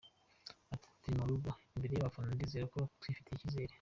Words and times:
Ati: 0.73 0.87
“Turi 0.99 1.13
mu 1.19 1.25
rugo 1.29 1.49
imbere 1.75 1.93
y’abafana 1.93 2.29
ndizera 2.35 2.65
ko 2.73 2.79
twifitiye 2.99 3.35
icyizere”. 3.37 3.69